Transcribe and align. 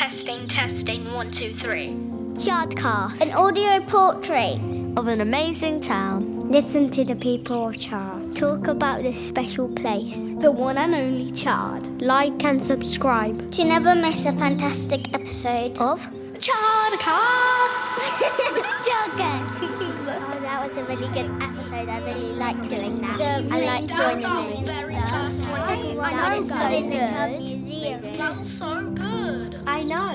Testing, 0.00 0.48
testing, 0.48 1.12
one, 1.12 1.30
two, 1.30 1.52
three. 1.52 1.88
Chardcast. 2.32 3.20
An 3.20 3.32
audio 3.36 3.84
portrait 3.84 4.58
of 4.96 5.08
an 5.08 5.20
amazing 5.20 5.82
town. 5.82 6.48
Listen 6.48 6.88
to 6.88 7.04
the 7.04 7.16
people 7.16 7.68
of 7.68 7.78
Chard. 7.78 8.34
Talk 8.34 8.66
about 8.68 9.02
this 9.02 9.28
special 9.28 9.68
place. 9.68 10.30
The 10.40 10.50
one 10.50 10.78
and 10.78 10.94
only 10.94 11.30
Chard. 11.32 12.00
Like 12.00 12.42
and 12.44 12.62
subscribe 12.62 13.52
to 13.52 13.62
never 13.62 13.94
miss 13.94 14.24
a 14.24 14.32
fantastic 14.32 15.12
episode 15.12 15.76
of 15.76 16.00
Chardcast. 16.40 17.84
Chardcast. 18.88 19.50
oh, 19.60 20.40
that 20.40 20.66
was 20.66 20.78
a 20.78 20.84
really 20.84 21.08
good 21.08 21.30
episode. 21.42 21.90
I 21.90 21.98
really 22.06 22.32
like 22.36 22.56
doing 22.70 23.02
that. 23.02 23.18
The 23.18 23.54
I 23.54 23.60
like 23.66 23.86
joining 23.86 24.64
the 24.64 24.72
very 24.72 24.94
first 24.94 25.40
one. 25.42 25.60
Second 25.60 25.96
one 25.98 26.14
I 26.14 26.36
is 26.36 26.48
know, 26.48 26.72
in 26.72 26.88
the 26.88 26.96
good. 26.96 27.10
Chard 27.10 27.30
Museum. 27.32 28.16
That 28.16 28.38
was 28.38 28.48
so 28.50 28.64
good. 28.66 28.76
I 28.76 28.79
know. 29.90 30.14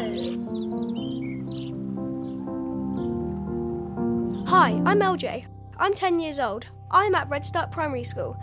Hi, 4.48 4.70
I'm 4.86 5.02
LJ. 5.02 5.45
I'm 5.77 5.94
10 5.94 6.20
years 6.22 6.40
old. 6.40 6.66
I'm 6.90 7.13
at 7.13 7.30
Redstart 7.30 7.72
Primary 7.72 8.05
School, 8.05 8.38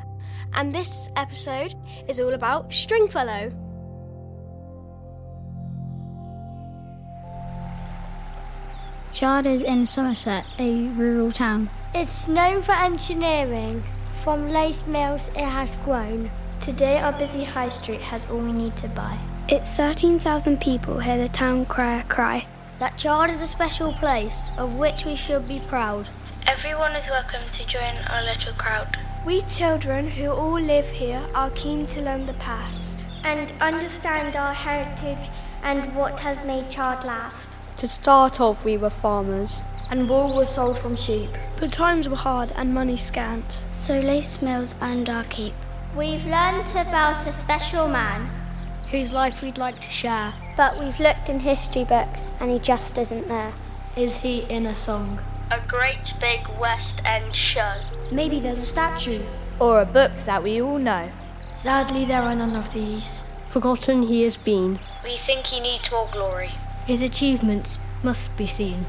and 0.54 0.70
this 0.70 1.10
episode 1.16 1.74
is 2.06 2.20
all 2.20 2.34
about 2.34 2.70
Stringfellow. 2.70 3.50
Chard 9.14 9.46
is 9.46 9.62
in 9.62 9.86
Somerset, 9.86 10.44
a 10.58 10.88
rural 10.88 11.32
town. 11.32 11.70
It's 11.94 12.28
known 12.28 12.60
for 12.60 12.72
engineering. 12.72 13.82
From 14.22 14.50
lace 14.50 14.86
mills, 14.86 15.28
it 15.28 15.48
has 15.48 15.76
grown. 15.76 16.30
Today, 16.60 16.98
our 16.98 17.12
busy 17.12 17.44
high 17.44 17.70
street 17.70 18.02
has 18.02 18.30
all 18.30 18.38
we 18.38 18.52
need 18.52 18.76
to 18.76 18.88
buy. 18.90 19.18
It's 19.52 19.68
13,000 19.72 20.62
people 20.62 20.98
hear 20.98 21.18
the 21.18 21.28
town 21.28 21.66
crier 21.66 22.04
cry. 22.08 22.46
That 22.78 22.96
Chard 22.96 23.28
is 23.28 23.42
a 23.42 23.46
special 23.46 23.92
place, 23.92 24.48
of 24.56 24.76
which 24.76 25.04
we 25.04 25.14
should 25.14 25.46
be 25.46 25.60
proud. 25.60 26.08
Everyone 26.46 26.92
is 26.92 27.10
welcome 27.10 27.42
to 27.50 27.66
join 27.66 27.98
our 28.08 28.22
little 28.24 28.54
crowd. 28.54 28.96
We 29.26 29.42
children 29.42 30.08
who 30.08 30.30
all 30.30 30.58
live 30.58 30.88
here 30.88 31.20
are 31.34 31.50
keen 31.50 31.84
to 31.88 32.00
learn 32.00 32.24
the 32.24 32.32
past 32.48 33.04
and 33.24 33.52
understand 33.60 34.36
our 34.36 34.54
heritage 34.54 35.28
and 35.62 35.94
what 35.94 36.18
has 36.20 36.42
made 36.46 36.70
Chard 36.70 37.04
last. 37.04 37.50
To 37.76 37.86
start 37.86 38.40
off, 38.40 38.64
we 38.64 38.78
were 38.78 38.88
farmers, 38.88 39.60
and 39.90 40.08
wool 40.08 40.34
was 40.34 40.54
sold 40.54 40.78
from 40.78 40.96
sheep. 40.96 41.28
But 41.60 41.72
times 41.72 42.08
were 42.08 42.16
hard 42.16 42.52
and 42.56 42.72
money 42.72 42.96
scant. 42.96 43.60
So 43.72 44.00
lace 44.00 44.40
mills 44.40 44.74
earned 44.80 45.10
our 45.10 45.24
keep. 45.24 45.52
We've 45.94 46.24
learnt 46.24 46.70
about 46.74 47.26
a 47.26 47.34
special 47.34 47.86
man 47.86 48.30
whose 48.92 49.12
life 49.12 49.40
we'd 49.42 49.58
like 49.58 49.80
to 49.80 49.90
share. 49.90 50.34
But 50.54 50.78
we've 50.78 51.00
looked 51.00 51.30
in 51.30 51.40
history 51.40 51.84
books 51.84 52.30
and 52.38 52.50
he 52.50 52.58
just 52.58 52.98
isn't 52.98 53.26
there. 53.26 53.52
Is 53.96 54.22
he 54.22 54.40
in 54.50 54.66
a 54.66 54.74
song? 54.74 55.18
A 55.50 55.60
great 55.66 56.12
big 56.20 56.46
West 56.60 57.00
End 57.04 57.34
show. 57.34 57.80
Maybe 58.12 58.38
there's 58.38 58.58
a 58.58 58.66
statue. 58.66 59.22
Or 59.58 59.80
a 59.80 59.86
book 59.86 60.12
that 60.26 60.42
we 60.42 60.60
all 60.60 60.78
know. 60.78 61.10
Sadly, 61.54 62.04
there 62.04 62.22
are 62.22 62.36
none 62.36 62.54
of 62.54 62.72
these. 62.74 63.30
Forgotten 63.48 64.02
he 64.02 64.22
has 64.22 64.36
been. 64.36 64.78
We 65.02 65.16
think 65.16 65.46
he 65.46 65.60
needs 65.60 65.90
more 65.90 66.08
glory. 66.12 66.50
His 66.86 67.00
achievements 67.00 67.78
must 68.02 68.36
be 68.36 68.46
seen. 68.46 68.84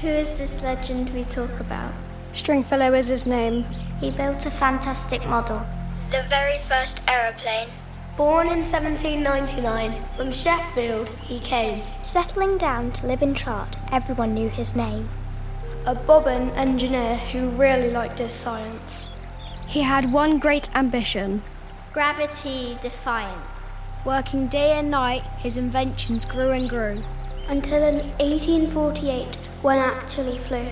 Who 0.00 0.08
is 0.08 0.38
this 0.38 0.62
legend 0.62 1.10
we 1.10 1.24
talk 1.24 1.58
about? 1.58 1.92
Stringfellow 2.32 2.92
is 2.92 3.08
his 3.08 3.26
name. 3.26 3.64
He 4.00 4.12
built 4.12 4.46
a 4.46 4.50
fantastic 4.50 5.26
model. 5.26 5.66
The 6.12 6.24
very 6.28 6.60
first 6.68 7.00
aeroplane. 7.08 7.68
Born 8.18 8.48
in 8.48 8.64
1799, 8.64 10.04
from 10.16 10.32
Sheffield 10.32 11.08
he 11.22 11.38
came. 11.38 11.84
Settling 12.02 12.58
down 12.58 12.90
to 12.94 13.06
live 13.06 13.22
in 13.22 13.32
Chard, 13.32 13.76
everyone 13.92 14.34
knew 14.34 14.48
his 14.48 14.74
name. 14.74 15.08
A 15.86 15.94
bobbin 15.94 16.50
engineer 16.50 17.14
who 17.14 17.50
really 17.50 17.92
liked 17.92 18.18
his 18.18 18.32
science. 18.32 19.14
He 19.68 19.82
had 19.82 20.12
one 20.12 20.40
great 20.40 20.68
ambition 20.74 21.44
gravity 21.92 22.76
defiance. 22.82 23.76
Working 24.04 24.48
day 24.48 24.72
and 24.72 24.90
night, 24.90 25.22
his 25.36 25.56
inventions 25.56 26.24
grew 26.24 26.50
and 26.50 26.68
grew. 26.68 27.04
Until 27.46 27.84
in 27.84 27.98
1848, 28.18 29.36
one 29.62 29.78
actually 29.78 30.38
flew. 30.38 30.66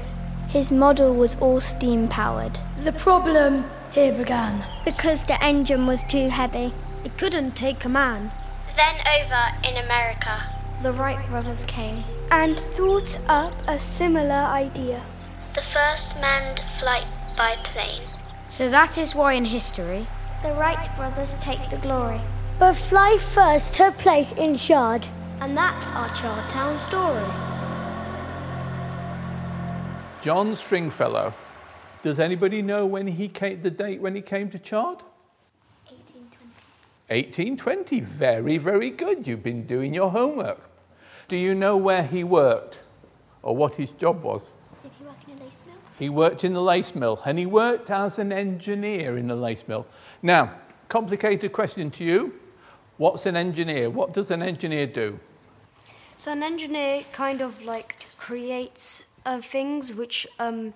His 0.49 0.73
model 0.73 1.15
was 1.15 1.37
all 1.37 1.61
steam 1.61 2.09
powered. 2.09 2.59
The 2.83 2.93
problem 2.93 3.71
here 3.93 4.13
began. 4.13 4.65
Because 4.84 5.23
the 5.23 5.41
engine 5.41 5.87
was 5.87 6.03
too 6.03 6.28
heavy. 6.28 6.73
It 7.06 7.17
couldn't 7.19 7.55
take 7.55 7.84
a 7.84 7.89
man. 7.89 8.33
Then 8.75 8.97
over 9.06 9.69
in 9.69 9.77
America, 9.84 10.43
the 10.83 10.93
Wright 10.93 11.25
brothers 11.28 11.65
came 11.67 12.03
and 12.33 12.59
thought 12.59 13.17
up 13.28 13.53
a 13.69 13.78
similar 13.78 14.34
idea. 14.34 15.00
The 15.55 15.62
first 15.62 16.21
manned 16.21 16.61
flight 16.81 17.06
by 17.37 17.59
plane. 17.62 18.03
So 18.49 18.69
that 18.71 18.99
is 18.99 19.15
why 19.15 19.34
in 19.34 19.45
history, 19.45 20.05
the 20.43 20.53
Wright 20.55 20.84
brothers 20.97 21.37
take 21.37 21.71
the 21.71 21.77
glory. 21.77 22.21
But 22.59 22.72
fly 22.72 23.19
first 23.21 23.75
took 23.75 23.97
place 23.99 24.33
in 24.33 24.56
Chard. 24.56 25.06
And 25.41 25.56
that's 25.56 25.87
our 25.91 26.09
Chard 26.09 26.50
Town 26.50 26.77
story. 26.81 27.31
John 30.22 30.56
Stringfellow. 30.56 31.33
Does 32.03 32.19
anybody 32.19 32.62
know 32.62 32.84
when 32.84 33.06
he 33.06 33.28
came, 33.28 33.62
the 33.62 33.71
date 33.71 34.00
when 34.00 34.16
he 34.16 34.22
came 34.22 34.50
to 34.50 34.59
Chard? 34.59 35.05
1820. 37.09 38.00
1820. 38.00 38.00
Very, 38.00 38.59
very 38.59 38.91
good. 38.91 39.27
You've 39.27 39.43
been 39.43 39.67
doing 39.67 39.94
your 39.94 40.11
homework. 40.11 40.61
Do 41.28 41.37
you 41.37 41.55
know 41.55 41.77
where 41.77 42.03
he 42.03 42.25
worked 42.25 42.84
or 43.43 43.56
what 43.56 43.77
his 43.77 43.93
job 43.93 44.22
was? 44.22 44.50
Did 44.83 44.93
he 44.99 45.05
work 45.05 45.16
in 45.28 45.39
a 45.39 45.45
lace 45.45 45.65
mill? 45.66 45.77
He 45.99 46.09
worked 46.09 46.45
in 46.45 46.53
the 46.55 46.62
lace 46.62 46.95
mill 46.95 47.22
and 47.25 47.39
he 47.39 47.47
worked 47.47 47.91
as 47.91 48.19
an 48.19 48.33
engineer 48.33 49.19
in 49.19 49.28
the 49.28 49.37
lace 49.37 49.65
mill. 49.69 49.87
Now, 50.22 50.55
complicated 50.89 51.53
question 51.53 51.91
to 51.93 52.05
you. 52.05 52.34
What's 52.97 53.27
an 53.27 53.37
engineer? 53.37 53.91
What 53.91 54.12
does 54.12 54.31
an 54.31 54.43
engineer 54.43 54.87
do? 54.87 55.21
So, 56.16 56.33
an 56.33 56.43
engineer 56.43 57.03
kind 57.12 57.41
of 57.41 57.65
like 57.65 58.06
creates 58.16 59.05
uh, 59.27 59.41
things 59.41 59.95
which 59.95 60.27
um, 60.39 60.72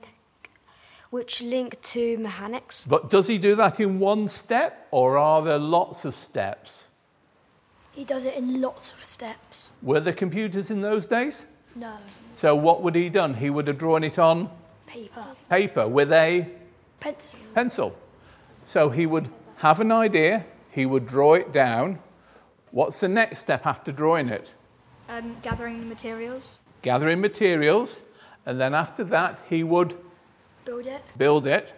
which 1.11 1.43
link 1.43 1.81
to 1.83 2.17
mechanics. 2.19 2.87
But 2.89 3.11
does 3.11 3.27
he 3.27 3.39
do 3.39 3.55
that 3.57 3.81
in 3.81 3.99
one 3.99 4.29
step 4.29 4.87
or 4.91 5.19
are 5.19 5.43
there 5.43 5.59
lots 5.59 6.05
of 6.05 6.15
steps? 6.15 6.85
He 7.93 8.05
does 8.05 8.25
it 8.25 8.35
in 8.35 8.61
lots 8.61 8.93
of 8.93 9.03
steps. 9.03 9.73
Were 9.83 10.01
there 10.01 10.13
computers 10.13 10.71
in 10.71 10.81
those 10.81 11.07
days? 11.07 11.47
No. 11.75 11.97
So 12.35 12.55
what 12.55 12.83
would 12.83 12.95
he 12.95 13.09
done? 13.09 13.35
He 13.35 13.51
would 13.51 13.67
have 13.67 13.79
drawn 13.79 14.05
it 14.05 14.19
on 14.19 14.51
paper. 14.87 15.25
Paper 15.49 15.89
with 15.89 16.13
a 16.13 16.49
pencil. 17.01 17.39
Pencil. 17.55 17.97
So 18.65 18.89
he 18.91 19.07
would 19.07 19.29
have 19.57 19.81
an 19.81 19.93
idea, 19.93 20.47
he 20.71 20.87
would 20.87 21.07
draw 21.07 21.35
it 21.35 21.53
down. 21.53 21.99
What's 22.71 23.01
the 23.01 23.09
next 23.09 23.41
step 23.41 23.67
after 23.67 23.91
drawing 23.91 24.29
it? 24.29 24.55
Um, 25.09 25.37
gathering 25.43 25.81
the 25.81 25.87
materials. 25.87 26.59
Gathering 26.83 27.21
materials, 27.21 28.03
and 28.47 28.61
then 28.61 28.75
after 28.75 29.03
that 29.05 29.41
he 29.49 29.65
would 29.65 29.99
build 30.71 30.87
it. 30.87 31.03
Build 31.19 31.47
it. 31.47 31.75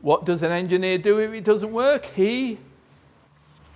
What 0.00 0.24
does 0.24 0.42
an 0.42 0.50
engineer 0.50 0.96
do 0.96 1.18
if 1.18 1.32
it 1.32 1.44
doesn't 1.44 1.72
work? 1.72 2.06
He 2.06 2.58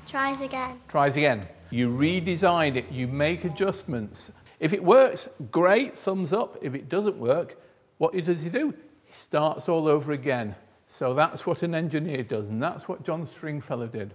tries 0.06 0.40
again. 0.40 0.78
Tries 0.88 1.18
again. 1.18 1.46
You 1.70 1.90
redesign 1.90 2.76
it, 2.76 2.90
you 2.90 3.06
make 3.06 3.44
adjustments. 3.44 4.30
If 4.60 4.72
it 4.72 4.82
works, 4.82 5.28
great, 5.50 5.98
thumbs 5.98 6.32
up. 6.32 6.56
If 6.62 6.74
it 6.74 6.88
doesn't 6.88 7.16
work, 7.16 7.60
what 7.98 8.14
does 8.14 8.40
he 8.40 8.48
do? 8.48 8.72
He 9.04 9.12
starts 9.12 9.68
all 9.68 9.86
over 9.86 10.12
again. 10.12 10.54
So 10.88 11.12
that's 11.12 11.44
what 11.44 11.62
an 11.62 11.74
engineer 11.74 12.22
does, 12.22 12.46
and 12.46 12.62
that's 12.62 12.88
what 12.88 13.04
John 13.04 13.26
Stringfellow 13.26 13.88
did. 13.88 14.14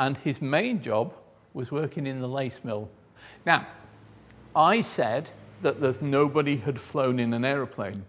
And 0.00 0.16
his 0.16 0.42
main 0.42 0.82
job 0.82 1.14
was 1.54 1.70
working 1.70 2.08
in 2.08 2.20
the 2.20 2.28
lace 2.28 2.60
mill. 2.64 2.88
Now, 3.44 3.66
I 4.56 4.80
said 4.80 5.30
that 5.62 5.80
there's 5.80 6.02
nobody 6.02 6.56
had 6.56 6.80
flown 6.80 7.18
in 7.20 7.32
an 7.34 7.44
aeroplane, 7.44 8.04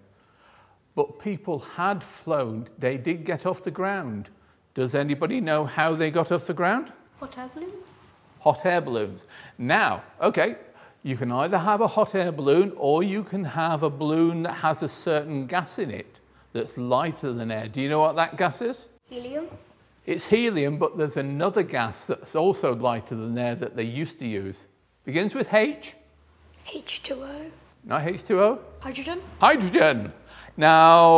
but 0.97 1.19
people 1.19 1.59
had 1.59 2.03
flown. 2.03 2.67
They 2.79 2.97
did 2.97 3.23
get 3.23 3.45
off 3.45 3.63
the 3.63 3.69
ground. 3.69 4.29
Does 4.73 4.95
anybody 4.95 5.39
know 5.39 5.63
how 5.63 5.94
they 5.94 6.09
got 6.09 6.31
off 6.31 6.47
the 6.47 6.55
ground? 6.55 6.91
Hot 7.19 7.38
air 7.38 7.51
balloons. 7.53 7.85
Hot 8.39 8.65
air 8.65 8.81
balloons. 8.81 9.27
Now, 9.59 10.01
okay, 10.19 10.55
you 11.03 11.15
can 11.15 11.31
either 11.31 11.59
have 11.59 11.81
a 11.81 11.88
hot 11.88 12.15
air 12.15 12.31
balloon 12.31 12.73
or 12.77 13.03
you 13.03 13.23
can 13.23 13.44
have 13.44 13.83
a 13.83 13.91
balloon 13.91 14.41
that 14.41 14.53
has 14.53 14.81
a 14.81 14.88
certain 14.88 15.45
gas 15.45 15.77
in 15.77 15.91
it 15.91 16.19
that's 16.51 16.75
lighter 16.79 17.31
than 17.31 17.51
air. 17.51 17.67
Do 17.67 17.79
you 17.79 17.89
know 17.89 18.00
what 18.00 18.15
that 18.15 18.35
gas 18.35 18.63
is? 18.63 18.88
Helium. 19.07 19.50
It's 20.07 20.25
helium, 20.25 20.79
but 20.79 20.97
there's 20.97 21.17
another 21.17 21.61
gas 21.61 22.07
that's 22.07 22.35
also 22.35 22.73
lighter 22.73 23.13
than 23.13 23.38
air 23.38 23.53
that 23.53 23.75
they 23.75 23.83
used 23.83 24.17
to 24.17 24.25
use. 24.25 24.65
Begins 25.05 25.35
with 25.35 25.53
H. 25.53 25.93
H2O. 26.65 27.51
Not 27.83 28.01
H2O? 28.01 28.59
Hydrogen. 28.79 29.21
Hydrogen. 29.39 30.11
Now, 30.59 31.15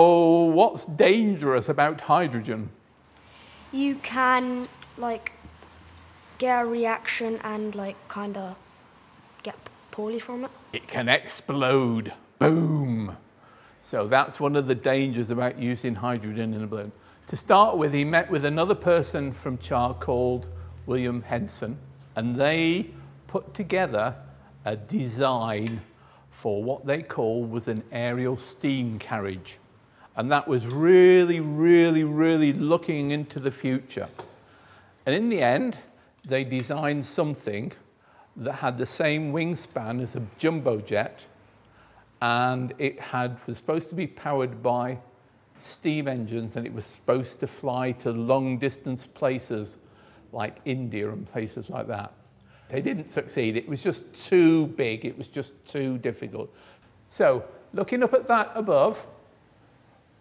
what's 0.52 0.86
dangerous 0.86 1.70
about 1.70 2.02
hydrogen? 2.02 2.72
You 3.72 3.96
can, 3.96 4.68
like, 4.98 5.32
get 6.38 6.64
a 6.64 6.66
reaction 6.66 7.40
and, 7.42 7.74
like, 7.74 7.96
kind 8.10 8.36
of 8.36 8.58
get 9.42 9.56
poorly 9.92 10.20
from 10.20 10.44
it. 10.44 10.52
It 10.74 10.88
can 10.90 11.08
explode. 11.08 12.12
Boom. 12.38 13.16
So 13.82 14.08
that's 14.08 14.42
one 14.42 14.58
of 14.58 14.68
the 14.68 14.76
dangers 14.76 15.32
about 15.32 15.58
using 15.58 15.96
hydrogen 15.96 16.54
in 16.54 16.62
a 16.62 16.68
balloon. 16.68 16.92
To 17.28 17.38
start 17.38 17.78
with, 17.78 17.94
he 17.94 18.04
met 18.04 18.30
with 18.30 18.44
another 18.44 18.76
person 18.76 19.32
from 19.32 19.58
Char 19.58 19.94
called 19.94 20.48
William 20.86 21.22
Henson, 21.22 21.78
and 22.18 22.36
they 22.36 22.88
put 23.28 23.54
together 23.54 24.16
a 24.66 24.76
design 24.76 25.80
for 26.40 26.64
what 26.64 26.86
they 26.86 27.02
call 27.02 27.44
was 27.44 27.68
an 27.68 27.84
aerial 27.92 28.38
steam 28.38 28.98
carriage. 28.98 29.60
And 30.16 30.32
that 30.32 30.48
was 30.48 30.66
really, 30.66 31.42
really, 31.42 32.06
really 32.06 32.54
looking 32.54 33.12
into 33.12 33.42
the 33.42 33.52
future. 33.52 34.08
And 35.06 35.14
in 35.14 35.28
the 35.28 35.42
end, 35.42 35.78
they 36.24 36.46
designed 36.46 37.04
something 37.04 37.74
that 38.38 38.54
had 38.54 38.78
the 38.78 38.86
same 38.86 39.34
wingspan 39.34 40.02
as 40.02 40.16
a 40.16 40.22
jumbo 40.38 40.80
jet, 40.80 41.26
and 42.22 42.74
it 42.78 42.98
had, 43.02 43.38
was 43.46 43.58
supposed 43.58 43.90
to 43.90 43.96
be 43.96 44.08
powered 44.08 44.64
by 44.64 44.98
steam 45.60 46.08
engines, 46.08 46.56
and 46.56 46.66
it 46.66 46.74
was 46.74 46.86
supposed 46.86 47.42
to 47.42 47.48
fly 47.48 47.92
to 47.92 48.12
long 48.12 48.58
distance 48.58 49.06
places 49.06 49.78
like 50.32 50.56
India 50.64 51.12
and 51.12 51.28
places 51.28 51.70
like 51.70 51.88
that. 51.88 52.14
They 52.70 52.82
didn't 52.82 53.08
succeed. 53.08 53.58
It 53.58 53.68
was 53.68 53.84
just 53.84 54.12
too 54.14 54.68
big. 54.68 55.04
It 55.04 55.18
was 55.18 55.28
just 55.28 55.54
too 55.66 55.98
difficult. 55.98 56.54
So, 57.10 57.44
looking 57.74 58.04
up 58.04 58.14
at 58.14 58.28
that 58.28 58.52
above, 58.56 59.06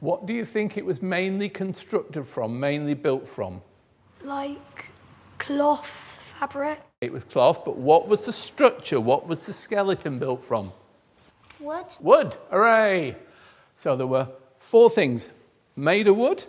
what 0.01 0.27
do 0.27 0.33
you 0.33 0.45
think 0.45 0.77
it 0.79 0.85
was 0.85 1.03
mainly 1.03 1.49
constructed 1.49 2.25
from, 2.25 2.59
mainly 2.59 2.95
built 2.95 3.29
from? 3.29 3.61
Like 4.23 4.87
cloth 5.39 5.87
fabric. 6.39 6.81
It 7.01 7.13
was 7.13 7.25
cloth, 7.25 7.65
but 7.65 7.77
what 7.77 8.09
was 8.09 8.25
the 8.25 8.33
structure? 8.33 9.01
What 9.01 9.27
was 9.29 9.45
the 9.47 9.53
skeleton 9.53 10.19
built 10.19 10.45
from? 10.45 10.73
Wood. 11.61 11.97
Wood. 12.01 12.37
Hooray! 12.51 13.17
So 13.77 13.95
there 13.95 14.07
were 14.07 14.29
four 14.59 14.89
things 14.89 15.31
made 15.77 16.09
of 16.09 16.17
wood, 16.17 16.45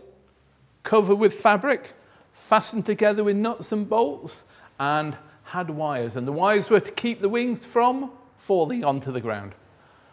covered 0.84 1.16
with 1.16 1.34
fabric, 1.34 1.94
fastened 2.34 2.86
together 2.86 3.24
with 3.24 3.36
nuts 3.36 3.72
and 3.72 3.88
bolts, 3.90 4.44
and 4.80 5.18
had 5.50 5.70
wires. 5.70 6.16
And 6.16 6.28
the 6.28 6.32
wires 6.32 6.70
were 6.70 6.80
to 6.80 6.92
keep 6.92 7.20
the 7.20 7.30
wings 7.30 7.66
from 7.66 8.12
falling 8.38 8.84
onto 8.84 9.12
the 9.12 9.22
ground. 9.22 9.54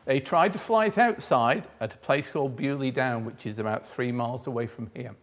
They 0.05 0.21
tried 0.21 0.53
to 0.53 0.59
fly 0.59 0.87
it 0.87 0.99
outside 0.99 1.67
at 1.81 1.95
a 1.95 1.99
place 1.99 2.31
called 2.31 2.57
Bewley 2.57 2.91
Down, 2.91 3.25
which 3.25 3.47
is 3.47 3.59
about 3.59 3.87
three 3.87 4.13
miles 4.13 4.47
away 4.47 4.67
from 4.67 4.91
here. 4.95 5.15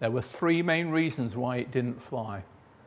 There 0.00 0.10
were 0.10 0.22
three 0.22 0.62
main 0.62 0.90
reasons 0.90 1.36
why 1.36 1.58
it 1.58 1.70
didn't 1.70 2.02
fly. 2.02 2.42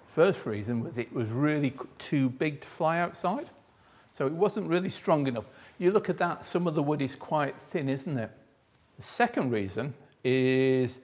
First 0.07 0.45
reason 0.45 0.81
was 0.83 0.97
it 0.97 1.11
was 1.13 1.29
really 1.29 1.73
too 1.97 2.29
big 2.29 2.61
to 2.61 2.67
fly 2.67 2.99
outside, 2.99 3.49
so 4.13 4.27
it 4.27 4.33
wasn't 4.33 4.67
really 4.67 4.89
strong 4.89 5.27
enough. 5.27 5.45
You 5.77 5.91
look 5.91 6.09
at 6.09 6.17
that, 6.17 6.43
some 6.43 6.67
of 6.67 6.75
the 6.75 6.83
wood 6.83 7.01
is 7.01 7.15
quite 7.15 7.55
thin, 7.69 7.87
isn't 7.87 8.17
it? 8.17 8.31
The 8.97 9.03
second 9.03 9.51
reason 9.51 9.93
is 10.23 10.99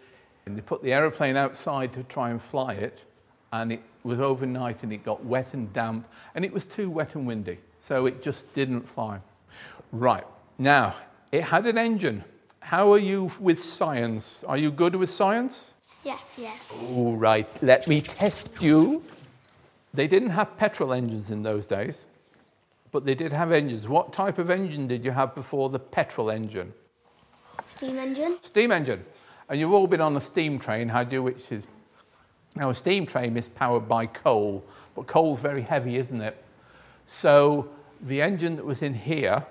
they 0.45 0.61
put 0.61 0.83
the 0.83 0.91
aeroplane 0.91 1.37
outside 1.37 1.93
to 1.93 2.03
try 2.03 2.31
and 2.31 2.41
fly 2.41 2.73
it, 2.73 3.05
and 3.53 3.71
it 3.71 3.83
was 4.03 4.19
overnight 4.19 4.81
and 4.83 4.91
it 4.91 5.05
got 5.05 5.23
wet 5.23 5.53
and 5.53 5.71
damp, 5.71 6.05
and 6.35 6.43
it 6.43 6.51
was 6.51 6.65
too 6.65 6.89
wet 6.89 7.15
and 7.15 7.25
windy, 7.25 7.59
so 7.79 8.07
it 8.07 8.21
just 8.21 8.51
didn't 8.53 8.81
fly. 8.81 9.19
Right, 9.91 10.25
now, 10.57 10.95
it 11.31 11.43
had 11.43 11.67
an 11.67 11.77
engine. 11.77 12.23
How 12.59 12.91
are 12.91 12.97
you 12.97 13.29
with 13.39 13.61
science? 13.61 14.43
Are 14.45 14.57
you 14.57 14.71
good 14.71 14.95
with 14.95 15.09
science? 15.09 15.75
Yes. 16.03 16.39
Yes. 16.41 16.91
All 16.95 17.15
right, 17.15 17.47
let 17.61 17.87
me 17.87 18.01
test 18.01 18.61
you. 18.61 19.03
They 19.93 20.07
didn't 20.07 20.31
have 20.31 20.57
petrol 20.57 20.91
engines 20.91 21.29
in 21.29 21.43
those 21.43 21.67
days, 21.67 22.05
but 22.91 23.05
they 23.05 23.13
did 23.13 23.31
have 23.31 23.51
engines. 23.51 23.87
What 23.87 24.11
type 24.11 24.39
of 24.39 24.49
engine 24.49 24.87
did 24.87 25.05
you 25.05 25.11
have 25.11 25.35
before 25.35 25.69
the 25.69 25.79
petrol 25.79 26.31
engine? 26.31 26.73
Steam 27.65 27.99
engine. 27.99 28.39
Steam 28.41 28.71
engine. 28.71 29.05
And 29.47 29.59
you've 29.59 29.73
all 29.73 29.85
been 29.85 30.01
on 30.01 30.17
a 30.17 30.21
steam 30.21 30.57
train, 30.57 30.89
had 30.89 31.11
you? 31.11 31.21
Which 31.21 31.51
is 31.51 31.67
now 32.55 32.69
a 32.69 32.75
steam 32.75 33.05
train 33.05 33.35
is 33.35 33.49
powered 33.49 33.87
by 33.87 34.05
coal, 34.05 34.63
but 34.95 35.07
coal's 35.07 35.39
very 35.39 35.61
heavy, 35.61 35.97
isn't 35.97 36.21
it? 36.21 36.43
So 37.07 37.69
the 38.01 38.21
engine 38.21 38.55
that 38.55 38.65
was 38.65 38.81
in 38.81 38.93
here 38.93 39.45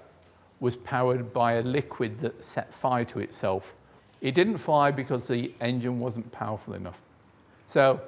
was 0.60 0.76
powered 0.76 1.32
by 1.32 1.54
a 1.54 1.62
liquid 1.62 2.18
that 2.20 2.42
set 2.42 2.72
fire 2.72 3.04
to 3.06 3.18
itself. 3.18 3.74
It 4.20 4.34
didn't 4.34 4.58
fly 4.58 4.92
because 4.92 5.26
the 5.26 5.52
engine 5.60 5.98
wasn't 5.98 6.30
powerful 6.30 6.74
enough. 6.74 7.02
So 7.66 8.00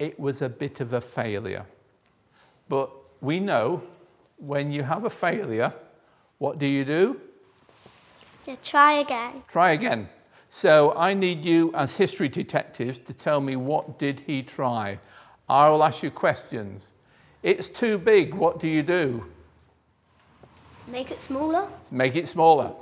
it 0.00 0.18
was 0.18 0.42
a 0.42 0.48
bit 0.48 0.80
of 0.80 0.94
a 0.94 1.00
failure. 1.00 1.64
But 2.68 2.90
we 3.20 3.38
know 3.38 3.82
when 4.38 4.72
you 4.72 4.82
have 4.82 5.04
a 5.04 5.10
failure, 5.10 5.72
what 6.38 6.58
do 6.58 6.66
you 6.66 6.84
do? 6.84 7.20
You 8.46 8.56
try 8.60 8.94
again. 8.94 9.44
Try 9.46 9.70
again. 9.72 10.08
So 10.54 10.92
I 10.94 11.14
need 11.14 11.46
you 11.46 11.72
as 11.74 11.96
history 11.96 12.28
detectives 12.28 12.98
to 12.98 13.14
tell 13.14 13.40
me 13.40 13.56
what 13.56 13.98
did 13.98 14.20
he 14.20 14.42
try. 14.42 14.98
I 15.48 15.70
will 15.70 15.82
ask 15.82 16.02
you 16.02 16.10
questions. 16.10 16.88
It's 17.42 17.70
too 17.70 17.96
big. 17.96 18.34
What 18.34 18.60
do 18.60 18.68
you 18.68 18.82
do? 18.82 19.24
Make 20.86 21.10
it 21.10 21.22
smaller. 21.22 21.68
Make 21.90 22.16
it 22.16 22.28
smaller. 22.28 22.74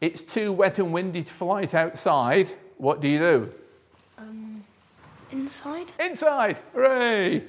It's 0.00 0.22
too 0.22 0.52
wet 0.52 0.78
and 0.78 0.92
windy 0.92 1.24
to 1.24 1.32
fly 1.32 1.62
it 1.62 1.74
outside. 1.74 2.52
What 2.78 3.00
do 3.00 3.08
you 3.08 3.18
do? 3.18 3.52
Um, 4.16 4.64
inside. 5.32 5.90
Inside. 5.98 6.62
Hooray! 6.74 7.42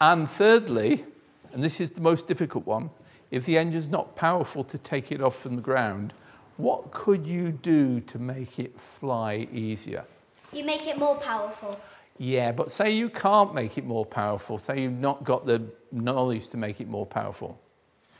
And 0.00 0.28
thirdly, 0.28 1.04
and 1.52 1.62
this 1.62 1.82
is 1.82 1.90
the 1.90 2.00
most 2.00 2.26
difficult 2.26 2.64
one, 2.64 2.88
if 3.30 3.44
the 3.44 3.58
engine's 3.58 3.90
not 3.90 4.16
powerful 4.16 4.64
to 4.64 4.78
take 4.78 5.12
it 5.12 5.20
off 5.20 5.36
from 5.36 5.56
the 5.56 5.62
ground, 5.62 6.14
what 6.56 6.90
could 6.92 7.26
you 7.26 7.50
do 7.50 8.00
to 8.00 8.18
make 8.18 8.58
it 8.58 8.78
fly 8.80 9.48
easier? 9.52 10.04
You 10.52 10.64
make 10.64 10.86
it 10.86 10.98
more 10.98 11.16
powerful. 11.16 11.80
Yeah, 12.18 12.52
but 12.52 12.70
say 12.70 12.90
you 12.90 13.08
can't 13.08 13.54
make 13.54 13.78
it 13.78 13.84
more 13.84 14.04
powerful, 14.04 14.58
say 14.58 14.82
you've 14.82 14.92
not 14.92 15.24
got 15.24 15.46
the 15.46 15.62
knowledge 15.90 16.48
to 16.48 16.56
make 16.56 16.80
it 16.80 16.88
more 16.88 17.06
powerful. 17.06 17.58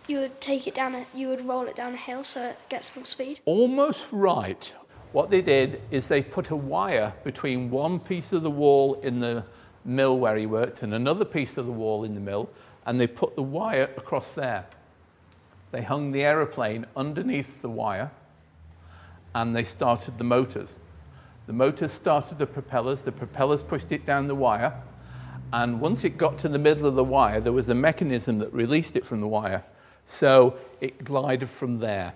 You 0.09 0.19
would 0.19 0.41
take 0.41 0.67
it 0.67 0.75
down. 0.75 0.95
A, 0.95 1.07
you 1.15 1.29
would 1.29 1.47
roll 1.47 1.67
it 1.69 1.77
down 1.77 1.95
a 1.95 1.97
hill 1.97 2.25
so 2.25 2.43
it 2.43 2.59
gets 2.69 2.95
more 2.97 3.05
speed. 3.05 3.41
Almost 3.45 4.09
right. 4.11 4.75
What 5.13 5.31
they 5.31 5.43
did 5.43 5.81
is 5.91 6.09
they 6.09 6.23
put 6.23 6.51
a 6.51 6.57
wire 6.57 7.13
between 7.23 7.71
one 7.71 8.01
piece 8.01 8.33
of 8.33 8.43
the 8.43 8.51
wall 8.51 8.95
in 9.03 9.21
the 9.21 9.45
mill 9.85 10.19
where 10.19 10.37
he 10.37 10.47
worked 10.47 10.83
and 10.83 10.95
another 10.95 11.25
piece 11.25 11.57
of 11.57 11.67
the 11.67 11.73
wall 11.73 12.05
in 12.05 12.15
the 12.15 12.21
mill, 12.21 12.49
and 12.87 12.99
they 12.99 13.07
put 13.07 13.37
the 13.37 13.43
wire 13.43 13.91
across 13.97 14.33
there. 14.33 14.67
They 15.71 15.83
hung 15.83 16.13
the 16.13 16.25
aeroplane 16.25 16.87
underneath 16.97 17.63
the 17.63 17.71
wire, 17.71 18.11
and 19.35 19.55
they 19.55 19.65
started 19.65 20.19
the 20.19 20.25
motors. 20.25 20.81
The 21.47 21.53
motors 21.53 21.93
started 21.93 22.39
the 22.39 22.47
propellers, 22.47 23.03
the 23.03 23.13
propellers 23.13 23.63
pushed 23.63 23.93
it 23.93 24.07
down 24.07 24.29
the 24.29 24.35
wire, 24.35 24.75
and 25.53 25.81
once 25.81 26.05
it 26.05 26.17
got 26.17 26.39
to 26.39 26.49
the 26.49 26.59
middle 26.59 26.87
of 26.87 26.95
the 26.95 27.05
wire, 27.05 27.41
there 27.41 27.53
was 27.53 27.69
a 27.69 27.75
mechanism 27.75 28.39
that 28.39 28.53
released 28.53 28.97
it 28.97 29.05
from 29.05 29.21
the 29.21 29.29
wire. 29.29 29.65
So 30.07 30.57
it 30.81 31.05
glided 31.05 31.49
from 31.49 31.79
there. 31.79 32.15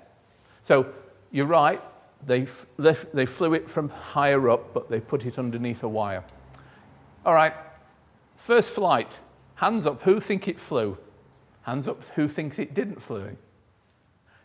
So 0.62 0.87
you're 1.30 1.46
right, 1.46 1.80
they, 2.25 2.46
they 2.78 3.26
flew 3.26 3.54
it 3.54 3.68
from 3.68 3.90
higher 3.90 4.49
up, 4.49 4.73
but 4.73 4.88
they 4.88 5.00
put 5.00 5.26
it 5.26 5.38
underneath 5.38 5.82
a 5.82 5.88
wire. 5.88 6.25
All 7.25 7.35
right, 7.35 7.54
first 8.37 8.70
flight. 8.70 9.20
Hands 9.56 9.85
up, 9.87 10.02
who 10.02 10.20
think 10.20 10.49
it 10.49 10.58
flew? 10.58 10.96
Hands 11.62 11.87
up, 11.88 12.02
who 12.14 12.28
thinks 12.28 12.58
it 12.58 12.75
didn't 12.75 13.02
fly? 13.02 13.37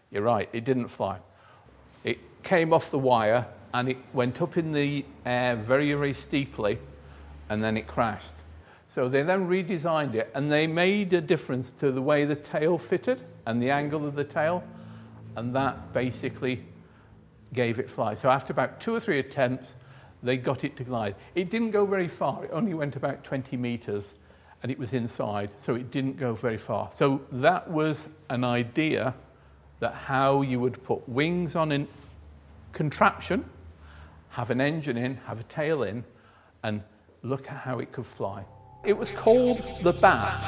You're 0.10 0.24
right, 0.24 0.50
it 0.52 0.66
didn't 0.66 0.90
fly. 0.90 1.20
Came 2.44 2.74
off 2.74 2.92
the 2.92 3.00
wire 3.00 3.48
and 3.74 3.90
it 3.90 3.98
went 4.14 4.42
up 4.42 4.58
in 4.58 4.74
the 4.74 5.06
air 5.26 5.56
very, 5.56 5.94
very 5.94 6.14
steeply 6.14 6.80
and 7.50 7.64
then 7.64 7.78
it 7.78 7.88
crashed. 7.88 8.36
So 8.90 9.08
they 9.08 9.24
then 9.24 9.48
redesigned 9.48 10.16
it 10.16 10.32
and 10.36 10.52
they 10.52 10.68
made 10.68 11.14
a 11.14 11.22
difference 11.22 11.72
to 11.80 11.92
the 11.92 12.02
way 12.02 12.26
the 12.26 12.36
tail 12.36 12.78
fitted 12.78 13.24
and 13.46 13.62
the 13.62 13.70
angle 13.70 14.06
of 14.06 14.16
the 14.16 14.24
tail, 14.24 14.64
and 15.36 15.56
that 15.56 15.94
basically 15.94 16.64
gave 17.54 17.80
it 17.80 17.90
flight. 17.90 18.20
So 18.20 18.30
after 18.30 18.52
about 18.52 18.80
two 18.80 18.94
or 18.94 19.00
three 19.00 19.20
attempts, 19.20 19.76
they 20.24 20.38
got 20.38 20.64
it 20.64 20.76
to 20.78 20.84
glide. 20.84 21.16
It 21.36 21.50
didn't 21.50 21.72
go 21.72 21.86
very 21.86 22.08
far, 22.08 22.46
it 22.46 22.52
only 22.54 22.74
went 22.74 22.96
about 22.96 23.24
20 23.24 23.58
meters 23.58 24.14
and 24.64 24.72
it 24.72 24.78
was 24.78 24.94
inside, 24.94 25.50
so 25.58 25.74
it 25.74 25.90
didn't 25.90 26.18
go 26.18 26.34
very 26.34 26.58
far. 26.58 26.90
So 26.94 27.22
that 27.32 27.70
was 27.70 28.10
an 28.30 28.44
idea 28.44 29.16
that 29.80 29.96
how 29.96 30.44
you 30.44 30.60
would 30.60 30.84
put 30.84 31.08
wings 31.10 31.56
on 31.56 31.72
a 31.72 31.88
contraption, 32.74 33.46
have 34.30 34.50
an 34.50 34.62
engine 34.62 34.98
in, 34.98 35.18
have 35.26 35.40
a 35.40 35.44
tail 35.44 35.84
in, 35.84 36.04
and 36.64 36.82
look 37.24 37.50
at 37.50 37.58
how 37.58 37.80
it 37.80 37.92
could 37.92 38.06
fly. 38.06 38.46
It 38.84 38.98
was 38.98 39.12
called 39.12 39.62
the 39.84 39.94
Bat. 39.94 40.44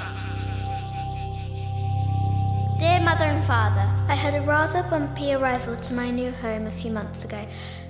Dear 2.80 3.00
Mother 3.01 3.25
and 3.25 3.46
Father, 3.46 3.88
I 4.08 4.15
had 4.15 4.36
a 4.36 4.42
rather 4.42 4.84
bumpy 4.89 5.34
arrival 5.34 5.75
to 5.77 5.94
my 5.94 6.10
new 6.10 6.32
home 6.32 6.65
a 6.68 6.72
few 6.72 6.92
months 6.92 7.24
ago, 7.24 7.48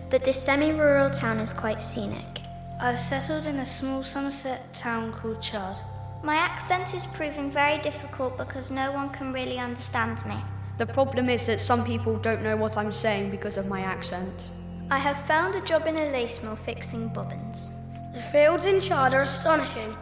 but 0.10 0.24
this 0.24 0.42
semi 0.42 0.72
rural 0.72 1.10
town 1.10 1.40
is 1.40 1.54
quite 1.54 1.82
scenic. 1.82 2.42
I've 2.80 3.00
settled 3.00 3.46
in 3.46 3.60
a 3.60 3.66
small 3.66 4.04
Somerset 4.04 4.74
town 4.74 5.13
called 5.13 5.42
Chard. 5.42 5.78
My 6.22 6.36
accent 6.36 6.94
is 6.94 7.08
proving 7.08 7.50
very 7.50 7.82
difficult 7.82 8.38
because 8.38 8.70
no 8.72 8.92
one 8.92 9.10
can 9.10 9.32
really 9.32 9.58
understand 9.58 10.25
me. 10.25 10.36
The 10.77 10.88
problem 10.88 11.30
is 11.30 11.46
that 11.46 11.62
some 11.62 11.86
people 11.86 12.18
don't 12.18 12.42
know 12.42 12.58
what 12.58 12.77
I'm 12.77 12.92
saying 12.92 13.30
because 13.30 13.58
of 13.58 13.68
my 13.68 13.82
accent. 13.82 14.50
I 14.89 14.98
have 14.98 15.20
found 15.25 15.53
a 15.53 15.62
job 15.62 15.86
in 15.86 15.98
a 15.98 16.12
lace 16.12 16.44
mill 16.44 16.56
fixing 16.56 17.10
bobbins. 17.10 17.80
The 18.13 18.20
fields 18.20 18.65
in 18.65 18.82
Chard 18.82 19.13
are 19.13 19.22
astonishing, 19.22 19.96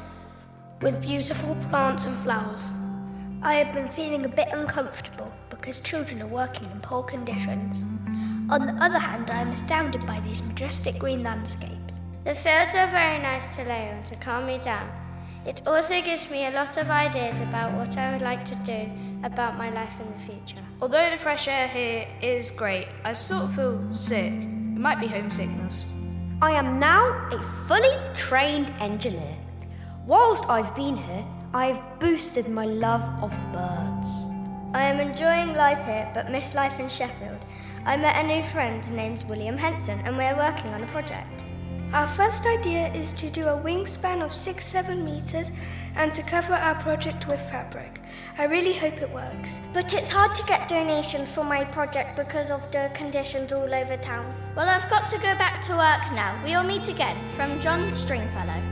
with 0.82 1.01
beautiful 1.01 1.56
plants 1.70 2.06
and 2.06 2.16
flowers. 2.18 2.70
I 3.44 3.56
have 3.56 3.74
been 3.74 3.90
feeling 3.90 4.25
a 4.25 4.30
bit 4.30 4.48
uncomfortable 4.54 5.34
because 5.50 5.82
children 5.82 6.22
are 6.22 6.28
working 6.28 6.72
in 6.72 6.80
poor 6.80 7.04
conditions. 7.04 7.82
On 8.50 8.66
the 8.66 8.84
other 8.84 9.00
hand, 9.00 9.30
I 9.30 9.42
am 9.42 9.50
astounded 9.50 10.06
by 10.06 10.22
these 10.22 10.48
majestic 10.48 10.98
green 11.00 11.22
landscapes. 11.22 11.98
The 12.24 12.34
fields 12.34 12.75
are 12.75 12.88
very 12.88 13.22
nice 13.22 13.58
to 13.58 13.63
lay 13.63 13.92
on 13.92 14.04
to 14.04 14.16
calm 14.16 14.46
me 14.46 14.58
down. 14.58 14.90
It 15.46 15.68
also 15.68 16.01
gives 16.01 16.30
me 16.30 16.46
a 16.46 16.51
lot 16.51 16.78
of 16.78 16.90
ideas 16.90 17.40
about 17.40 17.74
what 17.74 17.98
I 17.98 18.12
would 18.12 18.22
like 18.22 18.46
to 18.46 18.56
do 18.56 18.90
about 19.24 19.58
my 19.58 19.70
life 19.70 20.00
in 20.00 20.12
the 20.12 20.18
future. 20.18 20.62
Although 20.82 21.10
the 21.10 21.18
fresh 21.18 21.48
air 21.48 21.68
here 21.68 22.08
is 22.22 22.51
great, 22.51 22.88
I 23.04 23.13
sort 23.13 23.44
of 23.44 23.56
feel 23.56 23.96
sick. 23.96 24.34
It 24.34 24.80
might 24.80 25.00
be 25.00 25.08
homesickness. 25.08 25.94
I 26.42 26.51
am 26.51 26.80
now 26.80 27.30
a 27.32 27.40
fully 27.68 27.96
trained 28.16 28.74
engineer. 28.80 29.38
Whilst 30.06 30.50
I've 30.50 30.75
been 30.75 30.98
here, 30.98 31.25
I've 31.54 32.00
boosted 32.00 32.50
my 32.50 32.66
love 32.66 33.04
of 33.22 33.32
birds. 33.54 34.10
I 34.74 34.84
am 34.84 35.00
enjoying 35.00 35.54
life 35.54 35.86
here 35.86 36.10
but 36.13 36.32
miss 36.32 36.56
life 36.56 36.80
in 36.80 36.90
Sheffield. 36.90 37.46
I 37.86 37.98
met 37.98 38.24
a 38.24 38.28
new 38.28 38.42
friend 38.42 38.82
named 38.94 39.24
William 39.25 39.58
Henson 39.58 40.00
and 40.06 40.18
we're 40.18 40.36
working 40.36 40.72
on 40.72 40.82
a 40.82 40.88
project. 40.88 41.44
Our 41.94 42.08
first 42.08 42.46
idea 42.46 42.88
is 42.94 43.12
to 43.14 43.30
do 43.30 43.44
a 43.44 43.58
wingspan 43.58 44.24
of 44.24 44.32
6 44.32 44.66
7 44.66 45.04
meters 45.04 45.52
and 45.96 46.14
to 46.14 46.24
cover 46.24 46.54
our 46.54 46.76
project 46.76 47.28
with 47.28 47.42
fabric. 47.42 48.00
I 48.38 48.46
really 48.46 48.72
hope 48.72 49.02
it 49.02 49.12
works. 49.12 49.60
But 49.74 49.94
it's 49.94 50.10
hard 50.10 50.34
to 50.36 50.44
get 50.46 50.70
donations 50.70 51.30
for 51.30 51.44
my 51.44 51.66
project 51.66 52.16
because 52.16 52.50
of 52.50 52.72
the 52.72 52.90
conditions 52.94 53.52
all 53.52 53.76
over 53.76 53.98
town. 53.98 54.34
Well, 54.56 54.70
I've 54.70 54.90
got 54.90 55.10
to 55.10 55.18
go 55.18 55.36
back 55.36 55.62
to 55.64 55.72
work 55.72 56.14
now. 56.14 56.42
We'll 56.46 56.64
meet 56.64 56.88
again. 56.88 57.18
From 57.36 57.60
John 57.60 57.92
Stringfellow. 57.92 58.71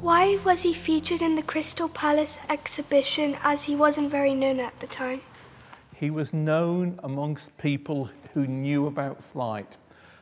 Why 0.00 0.38
was 0.44 0.62
he 0.62 0.74
featured 0.74 1.22
in 1.22 1.34
the 1.34 1.42
Crystal 1.42 1.88
Palace 1.88 2.38
exhibition 2.48 3.36
as 3.42 3.64
he 3.64 3.74
wasn't 3.74 4.12
very 4.12 4.32
known 4.32 4.60
at 4.60 4.78
the 4.78 4.86
time? 4.86 5.22
He 5.92 6.10
was 6.10 6.32
known 6.32 7.00
amongst 7.02 7.58
people 7.58 8.08
who 8.32 8.46
knew 8.46 8.86
about 8.86 9.24
flight. 9.24 9.76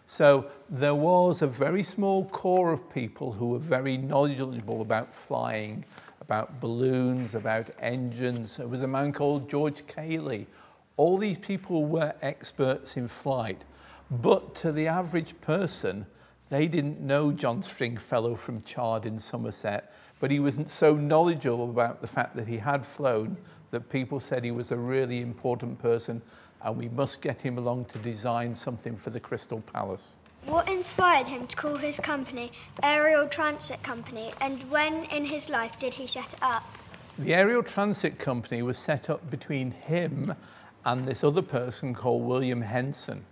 So 0.06 0.50
there 0.70 0.94
was 0.94 1.42
a 1.42 1.46
very 1.46 1.82
small 1.82 2.24
core 2.24 2.72
of 2.72 2.88
people 2.88 3.32
who 3.32 3.48
were 3.48 3.58
very 3.58 3.98
knowledgeable 3.98 4.80
about 4.80 5.14
flying, 5.14 5.84
about 6.22 6.58
balloons, 6.58 7.34
about 7.34 7.68
engines. 7.78 8.56
There 8.56 8.68
was 8.68 8.82
a 8.82 8.88
man 8.88 9.12
called 9.12 9.46
George 9.50 9.86
Cayley. 9.86 10.46
All 10.96 11.18
these 11.18 11.36
people 11.36 11.84
were 11.84 12.14
experts 12.22 12.96
in 12.96 13.08
flight. 13.08 13.62
But 14.10 14.54
to 14.54 14.72
the 14.72 14.86
average 14.86 15.38
person, 15.42 16.06
they 16.48 16.68
didn't 16.68 17.00
know 17.00 17.32
John 17.32 17.62
Stringfellow 17.62 18.34
from 18.36 18.62
Chard 18.62 19.06
in 19.06 19.18
Somerset, 19.18 19.92
but 20.20 20.30
he 20.30 20.40
was 20.40 20.56
so 20.66 20.94
knowledgeable 20.94 21.70
about 21.70 22.00
the 22.00 22.06
fact 22.06 22.36
that 22.36 22.46
he 22.46 22.56
had 22.56 22.84
flown 22.84 23.36
that 23.70 23.88
people 23.88 24.20
said 24.20 24.44
he 24.44 24.50
was 24.50 24.72
a 24.72 24.76
really 24.76 25.20
important 25.20 25.78
person 25.78 26.22
and 26.62 26.76
we 26.76 26.88
must 26.90 27.20
get 27.20 27.40
him 27.40 27.58
along 27.58 27.84
to 27.86 27.98
design 27.98 28.54
something 28.54 28.96
for 28.96 29.10
the 29.10 29.20
Crystal 29.20 29.60
Palace. 29.72 30.14
What 30.46 30.68
inspired 30.68 31.26
him 31.26 31.46
to 31.48 31.56
call 31.56 31.76
his 31.76 31.98
company 31.98 32.52
Aerial 32.82 33.26
Transit 33.28 33.82
Company 33.82 34.32
and 34.40 34.62
when 34.70 35.04
in 35.06 35.24
his 35.24 35.50
life 35.50 35.78
did 35.78 35.94
he 35.94 36.06
set 36.06 36.32
it 36.32 36.42
up? 36.42 36.64
The 37.18 37.34
Aerial 37.34 37.62
Transit 37.62 38.18
Company 38.18 38.62
was 38.62 38.78
set 38.78 39.10
up 39.10 39.28
between 39.30 39.70
him 39.70 40.34
and 40.84 41.06
this 41.06 41.24
other 41.24 41.42
person 41.42 41.94
called 41.94 42.22
William 42.22 42.62
Henson. 42.62 43.24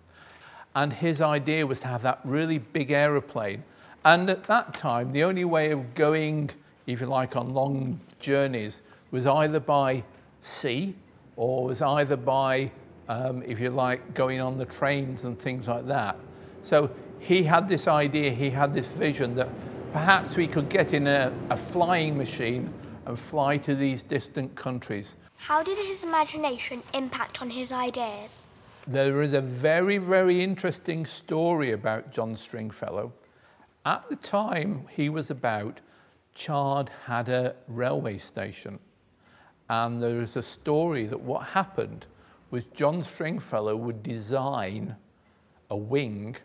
And 0.75 0.93
his 0.93 1.21
idea 1.21 1.67
was 1.67 1.81
to 1.81 1.89
have 1.89 2.03
that 2.03 2.21
really 2.25 2.59
big 2.59 2.91
aeroplane. 2.91 3.63
And 4.05 4.29
at 4.29 4.45
that 4.45 4.75
time, 4.75 5.13
the 5.13 5.25
only 5.25 5.45
way 5.45 5.71
of 5.71 5.95
going, 5.95 6.51
if 6.87 7.01
you 7.01 7.07
like, 7.07 7.37
on 7.37 7.55
long 7.55 8.01
journeys 8.19 8.83
was 9.11 9.27
either 9.27 9.61
by 9.61 10.03
sea 10.43 10.95
or 11.37 11.65
was 11.65 11.81
either 11.81 12.17
by, 12.17 12.71
um, 13.09 13.43
if 13.45 13.61
you 13.61 13.71
like, 13.71 14.15
going 14.15 14.41
on 14.41 14.59
the 14.59 14.65
trains 14.65 15.25
and 15.25 15.39
things 15.39 15.69
like 15.69 15.87
that. 15.87 16.17
So 16.63 16.91
he 17.19 17.43
had 17.43 17.69
this 17.69 17.89
idea, 17.89 18.31
he 18.31 18.51
had 18.51 18.75
this 18.75 18.87
vision 18.87 19.35
that 19.37 19.49
perhaps 19.93 20.37
we 20.37 20.47
could 20.47 20.69
get 20.69 20.93
in 20.93 21.07
a, 21.07 21.33
a 21.51 21.57
flying 21.57 22.19
machine 22.19 22.73
and 23.07 23.19
fly 23.19 23.57
to 23.59 23.75
these 23.75 24.03
distant 24.03 24.55
countries. 24.55 25.17
How 25.37 25.63
did 25.63 25.79
his 25.79 26.05
imagination 26.05 26.83
impact 26.93 27.41
on 27.41 27.51
his 27.51 27.73
ideas? 27.73 28.47
There 28.87 29.23
is 29.23 29.33
a 29.33 29.41
very, 29.41 29.97
very 29.97 30.43
interesting 30.43 31.07
story 31.07 31.73
about 31.73 32.13
John 32.13 32.37
Stringfellow. 32.37 33.15
At 33.87 34.07
the 34.11 34.17
time 34.17 34.87
he 34.91 35.09
was 35.09 35.31
about, 35.31 35.81
Chard 36.35 36.91
had 37.07 37.31
a 37.31 37.55
railway 37.67 38.19
station. 38.19 38.79
And 39.71 40.03
there 40.03 40.21
is 40.21 40.37
a 40.37 40.43
story 40.43 41.07
that 41.07 41.19
what 41.19 41.47
happened 41.47 42.05
was 42.51 42.67
John 42.67 43.03
Stringfellow 43.03 43.75
would 43.75 44.03
design 44.03 44.97
a 45.71 45.77
wing 45.77 46.37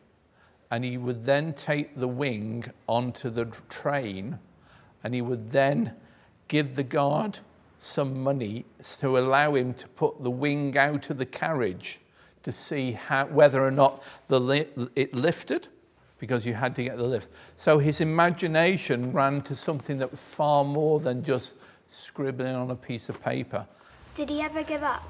and 0.71 0.85
he 0.85 0.97
would 0.97 1.25
then 1.25 1.51
take 1.53 1.99
the 1.99 2.07
wing 2.07 2.63
onto 2.87 3.29
the 3.29 3.45
train 3.67 4.39
and 5.03 5.13
he 5.13 5.21
would 5.21 5.51
then 5.51 5.93
give 6.47 6.77
the 6.77 6.83
guard 6.83 7.39
some 7.79 8.23
money 8.23 8.63
to 8.99 9.17
allow 9.17 9.55
him 9.55 9.73
to 9.73 9.89
put 9.89 10.23
the 10.23 10.31
wing 10.31 10.77
out 10.77 11.09
of 11.09 11.17
the 11.17 11.25
carriage 11.25 11.99
to 12.43 12.51
see 12.51 12.93
how, 12.93 13.25
whether 13.25 13.63
or 13.63 13.71
not 13.71 14.03
the 14.27 14.39
li- 14.39 14.67
it 14.95 15.13
lifted, 15.13 15.67
because 16.19 16.45
you 16.45 16.53
had 16.53 16.75
to 16.75 16.83
get 16.83 16.97
the 16.97 17.03
lift. 17.03 17.29
So 17.57 17.79
his 17.79 18.01
imagination 18.01 19.11
ran 19.11 19.41
to 19.43 19.55
something 19.55 19.97
that 19.99 20.11
was 20.11 20.19
far 20.19 20.63
more 20.63 20.99
than 20.99 21.23
just 21.23 21.55
scribbling 21.89 22.55
on 22.55 22.71
a 22.71 22.75
piece 22.75 23.09
of 23.09 23.21
paper. 23.21 23.65
Did 24.15 24.29
he 24.29 24.41
ever 24.41 24.63
give 24.63 24.83
up? 24.83 25.03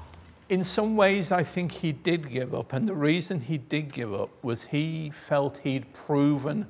In 0.48 0.64
some 0.64 0.96
ways, 0.96 1.30
I 1.30 1.44
think 1.44 1.70
he 1.70 1.92
did 1.92 2.28
give 2.28 2.54
up, 2.54 2.72
and 2.72 2.88
the 2.88 2.94
reason 2.94 3.40
he 3.40 3.58
did 3.58 3.92
give 3.92 4.12
up 4.12 4.30
was 4.42 4.64
he 4.64 5.10
felt 5.10 5.58
he'd 5.58 5.92
proven 5.94 6.66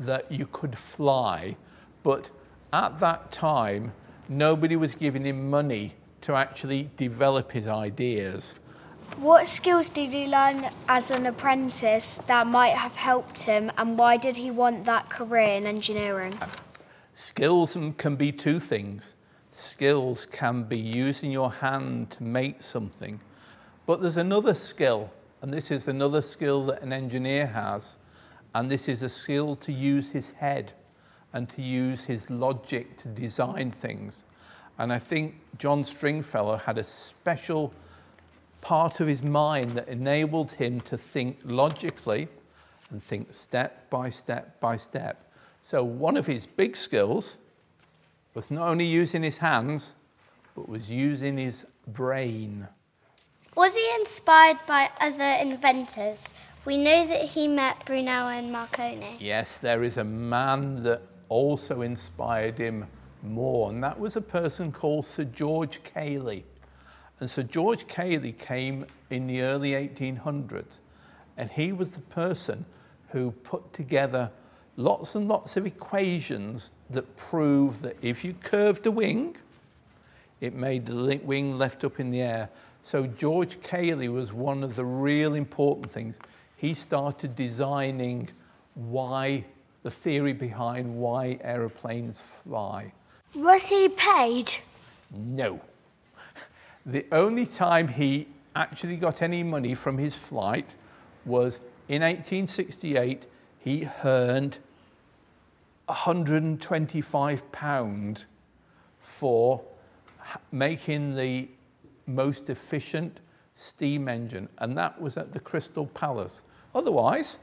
that 0.00 0.30
you 0.32 0.48
could 0.50 0.76
fly, 0.76 1.56
but 2.02 2.30
at 2.72 2.98
that 3.00 3.30
time, 3.30 3.92
nobody 4.28 4.76
was 4.76 4.94
giving 4.94 5.24
him 5.24 5.50
money 5.50 5.94
to 6.22 6.34
actually 6.34 6.90
develop 6.96 7.52
his 7.52 7.66
ideas. 7.66 8.54
What 9.16 9.46
skills 9.46 9.88
did 9.88 10.12
he 10.12 10.26
learn 10.26 10.64
as 10.88 11.10
an 11.10 11.26
apprentice 11.26 12.18
that 12.26 12.46
might 12.46 12.74
have 12.74 12.96
helped 12.96 13.42
him, 13.42 13.70
and 13.76 13.98
why 13.98 14.16
did 14.16 14.36
he 14.36 14.50
want 14.50 14.84
that 14.86 15.10
career 15.10 15.56
in 15.56 15.66
engineering? 15.66 16.38
Skills 17.14 17.76
can 17.98 18.16
be 18.16 18.32
two 18.32 18.58
things. 18.58 19.14
Skills 19.52 20.26
can 20.26 20.62
be 20.62 20.78
using 20.78 21.30
your 21.30 21.50
hand 21.50 22.10
to 22.12 22.22
make 22.22 22.62
something, 22.62 23.20
but 23.84 24.00
there's 24.00 24.16
another 24.16 24.54
skill, 24.54 25.10
and 25.42 25.52
this 25.52 25.70
is 25.70 25.88
another 25.88 26.22
skill 26.22 26.64
that 26.66 26.80
an 26.82 26.92
engineer 26.92 27.46
has, 27.46 27.96
and 28.54 28.70
this 28.70 28.88
is 28.88 29.02
a 29.02 29.08
skill 29.08 29.54
to 29.56 29.72
use 29.72 30.10
his 30.10 30.30
head 30.30 30.72
and 31.32 31.48
to 31.50 31.62
use 31.62 32.04
his 32.04 32.28
logic 32.30 32.96
to 32.98 33.08
design 33.08 33.70
things. 33.70 34.24
And 34.78 34.92
I 34.92 34.98
think 34.98 35.34
John 35.58 35.84
Stringfellow 35.84 36.56
had 36.56 36.78
a 36.78 36.84
special 36.84 37.72
part 38.60 39.00
of 39.00 39.06
his 39.06 39.22
mind 39.22 39.70
that 39.70 39.88
enabled 39.88 40.52
him 40.52 40.80
to 40.82 40.96
think 40.96 41.38
logically 41.44 42.28
and 42.90 43.02
think 43.02 43.32
step 43.32 43.88
by 43.90 44.10
step 44.10 44.60
by 44.60 44.76
step. 44.76 45.32
So, 45.62 45.84
one 45.84 46.16
of 46.16 46.26
his 46.26 46.46
big 46.46 46.76
skills 46.76 47.36
was 48.34 48.50
not 48.50 48.68
only 48.68 48.86
using 48.86 49.22
his 49.22 49.38
hands, 49.38 49.94
but 50.54 50.68
was 50.68 50.90
using 50.90 51.38
his 51.38 51.66
brain. 51.88 52.66
Was 53.56 53.76
he 53.76 53.94
inspired 53.98 54.58
by 54.66 54.90
other 55.00 55.38
inventors? 55.40 56.32
We 56.64 56.76
know 56.76 57.06
that 57.06 57.22
he 57.22 57.48
met 57.48 57.84
Brunel 57.84 58.28
and 58.28 58.52
Marconi. 58.52 59.16
Yes, 59.18 59.58
there 59.58 59.82
is 59.82 59.96
a 59.96 60.04
man 60.04 60.82
that 60.82 61.02
also 61.28 61.80
inspired 61.82 62.58
him 62.58 62.86
more, 63.22 63.70
and 63.70 63.82
that 63.82 63.98
was 63.98 64.16
a 64.16 64.20
person 64.20 64.70
called 64.70 65.06
Sir 65.06 65.24
George 65.24 65.82
Cayley. 65.82 66.44
And 67.20 67.28
so 67.28 67.42
George 67.42 67.86
Cayley 67.86 68.32
came 68.32 68.86
in 69.10 69.26
the 69.26 69.42
early 69.42 69.72
1800s, 69.72 70.78
and 71.36 71.50
he 71.50 71.72
was 71.72 71.90
the 71.92 72.00
person 72.00 72.64
who 73.08 73.30
put 73.30 73.72
together 73.72 74.30
lots 74.76 75.14
and 75.14 75.28
lots 75.28 75.56
of 75.56 75.66
equations 75.66 76.72
that 76.88 77.16
prove 77.16 77.82
that 77.82 77.96
if 78.02 78.24
you 78.24 78.34
curved 78.42 78.86
a 78.86 78.90
wing, 78.90 79.36
it 80.40 80.54
made 80.54 80.86
the 80.86 81.20
wing 81.22 81.58
left 81.58 81.84
up 81.84 82.00
in 82.00 82.10
the 82.10 82.22
air. 82.22 82.48
So 82.82 83.06
George 83.06 83.60
Cayley 83.60 84.08
was 84.08 84.32
one 84.32 84.64
of 84.64 84.74
the 84.74 84.84
real 84.84 85.34
important 85.34 85.92
things. 85.92 86.18
He 86.56 86.72
started 86.72 87.36
designing 87.36 88.30
why, 88.74 89.44
the 89.82 89.90
theory 89.90 90.32
behind 90.32 90.94
why 90.96 91.38
aeroplanes 91.42 92.18
fly. 92.20 92.92
Was 93.34 93.66
he 93.66 93.90
paid? 93.90 94.50
No. 95.10 95.60
The 96.86 97.06
only 97.12 97.46
time 97.46 97.88
he 97.88 98.28
actually 98.56 98.96
got 98.96 99.22
any 99.22 99.42
money 99.42 99.74
from 99.74 99.98
his 99.98 100.14
flight 100.14 100.74
was 101.24 101.60
in 101.88 102.02
1868, 102.02 103.26
he 103.58 103.88
earned 104.04 104.58
125 105.86 107.52
pound 107.52 108.24
for 109.00 109.62
making 110.52 111.16
the 111.16 111.48
most 112.06 112.48
efficient 112.48 113.20
steam 113.54 114.08
engine, 114.08 114.48
and 114.58 114.76
that 114.78 115.00
was 115.00 115.16
at 115.16 115.32
the 115.32 115.40
Crystal 115.40 115.86
Palace. 115.86 116.42
Otherwise, 116.74 117.38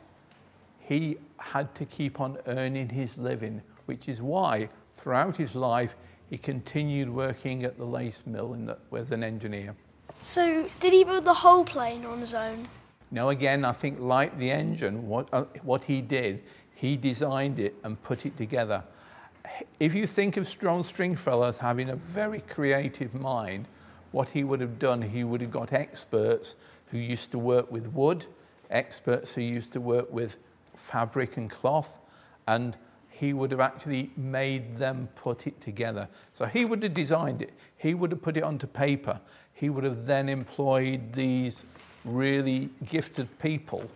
he 0.79 1.17
had 1.38 1.74
to 1.75 1.86
keep 1.86 2.20
on 2.20 2.38
earning 2.48 2.89
his 2.89 3.17
living, 3.17 3.62
which 3.86 4.08
is 4.10 4.22
why 4.22 4.70
throughout 4.96 5.38
his 5.38 5.56
life 5.56 5.96
he 6.29 6.38
continued 6.38 7.10
working 7.10 7.63
at 7.63 7.77
the 7.77 7.86
lace 7.86 8.24
mill 8.25 8.53
the, 8.53 8.77
as 8.96 9.12
an 9.12 9.24
engineer. 9.24 9.75
So, 10.24 10.67
did 10.79 10.93
he 10.93 11.03
build 11.03 11.25
the 11.25 11.34
whole 11.34 11.63
plane 11.63 12.05
on 12.05 12.19
his 12.19 12.34
own? 12.34 12.63
Now, 13.12 13.29
again, 13.29 13.63
I 13.63 13.72
think 13.72 14.00
like 14.00 14.38
the 14.38 14.51
engine, 14.51 15.07
what, 15.07 15.29
uh, 15.31 15.43
what 15.63 15.84
he 15.86 16.01
did, 16.01 16.43
he 16.75 16.98
designed 16.98 17.60
it 17.60 17.75
and 17.84 18.01
put 18.03 18.25
it 18.25 18.36
together. 18.36 18.84
If 19.79 19.96
you 19.96 20.05
think 20.05 20.38
of 20.38 20.46
Strong 20.46 20.84
Stringfellow 20.84 21.48
as 21.48 21.57
having 21.57 21.89
a 21.89 21.96
very 21.96 22.41
creative 22.41 23.13
mind, 23.13 23.67
what 24.12 24.29
he 24.29 24.43
would 24.43 24.60
have 24.62 24.77
done, 24.77 25.01
he 25.01 25.24
would 25.24 25.41
have 25.41 25.51
got 25.51 25.72
experts 25.72 26.55
who 26.91 26.98
used 26.98 27.31
to 27.31 27.39
work 27.39 27.72
with 27.72 27.88
wood, 27.88 28.25
experts 28.69 29.34
who 29.34 29.41
used 29.41 29.74
to 29.74 29.81
work 29.81 30.12
with 30.12 30.38
fabric 30.75 31.38
and 31.38 31.50
cloth, 31.50 31.98
and 32.48 32.77
he 33.19 33.33
would 33.33 33.50
have 33.51 33.59
actually 33.59 34.12
made 34.15 34.77
them 34.77 35.09
put 35.15 35.47
it 35.47 35.59
together. 35.59 36.07
So 36.33 36.45
he 36.45 36.65
would 36.65 36.83
have 36.83 36.93
designed 36.93 37.41
it, 37.41 37.53
he 37.77 37.93
would 37.93 38.12
have 38.12 38.21
put 38.21 38.38
it 38.38 38.43
onto 38.43 38.67
paper, 38.67 39.19
he 39.53 39.69
would 39.69 39.83
have 39.83 40.05
then 40.05 40.29
employed 40.29 41.13
these 41.13 41.65
really 42.05 42.69
gifted 42.88 43.27
people, 43.39 43.89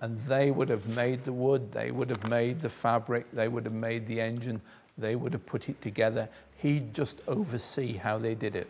and 0.00 0.20
they 0.26 0.50
would 0.50 0.68
have 0.68 0.86
made 0.96 1.24
the 1.24 1.32
wood, 1.32 1.70
they 1.72 1.90
would 1.92 2.10
have 2.10 2.28
made 2.28 2.60
the 2.60 2.68
fabric, 2.68 3.26
they 3.32 3.46
would 3.48 3.64
have 3.64 3.74
made 3.74 4.06
the 4.06 4.20
engine, 4.20 4.60
they 4.96 5.14
would 5.14 5.32
have 5.32 5.46
put 5.46 5.68
it 5.68 5.80
together. 5.80 6.28
He'd 6.56 6.92
just 6.92 7.20
oversee 7.28 7.94
how 7.94 8.18
they 8.18 8.34
did 8.34 8.56
it. 8.56 8.68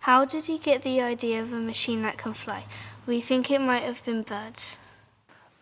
How 0.00 0.24
did 0.24 0.46
he 0.46 0.58
get 0.58 0.82
the 0.82 1.02
idea 1.02 1.42
of 1.42 1.52
a 1.52 1.60
machine 1.60 2.02
that 2.02 2.16
can 2.16 2.32
fly? 2.32 2.64
We 3.06 3.20
think 3.20 3.50
it 3.50 3.60
might 3.60 3.82
have 3.82 4.02
been 4.04 4.22
birds. 4.22 4.78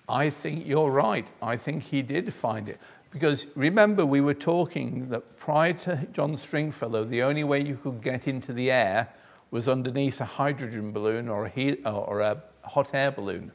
I 0.08 0.30
think 0.30 0.66
you're 0.66 0.90
right. 0.90 1.28
I 1.42 1.56
think 1.56 1.82
he 1.82 2.02
did 2.02 2.32
find 2.32 2.68
it. 2.68 2.80
Because 3.10 3.46
remember, 3.56 4.06
we 4.06 4.20
were 4.20 4.34
talking 4.34 5.08
that 5.08 5.36
prior 5.36 5.72
to 5.72 6.06
John 6.12 6.36
Stringfellow, 6.36 7.04
the 7.04 7.22
only 7.22 7.44
way 7.44 7.60
you 7.60 7.76
could 7.76 8.02
get 8.02 8.28
into 8.28 8.52
the 8.52 8.70
air 8.70 9.08
was 9.50 9.68
underneath 9.68 10.20
a 10.20 10.24
hydrogen 10.24 10.92
balloon 10.92 11.28
or 11.28 11.46
a, 11.46 11.48
heat, 11.48 11.82
or 11.84 12.20
a 12.20 12.40
hot 12.62 12.94
air 12.94 13.10
balloon. 13.10 13.50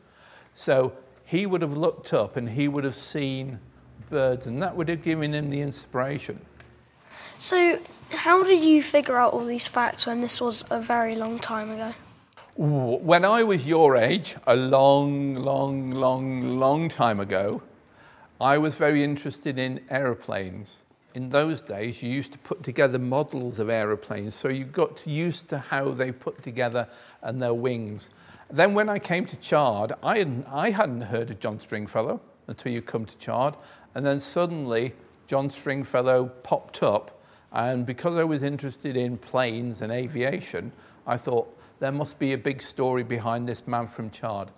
So 0.53 0.93
he 1.24 1.45
would 1.45 1.62
have 1.62 1.77
looked 1.77 2.13
up 2.13 2.35
and 2.35 2.50
he 2.50 2.67
would 2.67 2.83
have 2.83 2.95
seen 2.95 3.59
birds, 4.09 4.45
and 4.47 4.62
that 4.62 4.75
would 4.75 4.89
have 4.89 5.03
given 5.03 5.33
him 5.33 5.50
the 5.50 5.62
inspiration. 5.62 6.39
So, 7.38 7.79
how 8.12 8.43
did 8.43 8.63
you 8.63 8.83
figure 8.83 9.17
out 9.17 9.33
all 9.33 9.45
these 9.45 9.67
facts 9.67 10.05
when 10.05 10.21
this 10.21 10.39
was 10.39 10.63
a 10.69 10.79
very 10.79 11.15
long 11.15 11.39
time 11.39 11.71
ago? 11.71 11.93
When 12.57 13.25
I 13.25 13.43
was 13.43 13.67
your 13.67 13.97
age, 13.97 14.38
a 14.47 14.55
long, 14.55 15.35
long, 15.35 15.91
long, 15.91 16.57
long 16.59 16.87
time 16.87 17.20
ago, 17.20 17.61
I 18.39 18.57
was 18.57 18.75
very 18.75 19.01
interested 19.01 19.57
in 19.57 19.79
aeroplanes. 19.89 20.83
In 21.13 21.29
those 21.29 21.61
days, 21.61 22.03
you 22.03 22.11
used 22.11 22.33
to 22.33 22.37
put 22.39 22.63
together 22.63 23.00
models 23.00 23.59
of 23.59 23.69
aeroplanes, 23.69 24.35
so 24.35 24.50
you 24.50 24.65
got 24.65 25.07
used 25.07 25.48
to 25.50 25.57
how 25.57 25.91
they 25.91 26.11
put 26.11 26.43
together 26.43 26.89
and 27.21 27.41
their 27.41 27.53
wings. 27.53 28.09
Then, 28.51 28.74
when 28.74 28.89
I 28.89 29.00
came 29.00 29.25
to 29.27 29.37
Chard, 29.37 29.93
I 30.03 30.17
hadn't, 30.17 30.45
I 30.51 30.71
hadn't 30.71 31.01
heard 31.01 31.31
of 31.31 31.39
John 31.39 31.61
Stringfellow 31.61 32.19
until 32.48 32.74
you 32.74 32.81
come 32.81 33.05
to 33.05 33.17
Chard, 33.17 33.55
and 33.95 34.05
then 34.05 34.19
suddenly 34.19 34.93
John 35.27 35.50
Stringfellow 35.50 36.25
popped 36.43 36.83
up, 36.83 37.21
and 37.53 37.85
because 37.85 38.17
I 38.17 38.25
was 38.25 38.43
interested 38.43 38.98
in 38.98 39.17
planes 39.17 39.81
and 39.81 39.93
aviation, 39.93 40.74
I 41.07 41.15
thought 41.15 41.57
there 41.79 41.93
must 41.93 42.19
be 42.19 42.33
a 42.33 42.37
big 42.37 42.61
story 42.61 43.03
behind 43.03 43.48
this 43.48 43.65
man 43.65 43.87
from 43.87 44.09
Chard. 44.09 44.50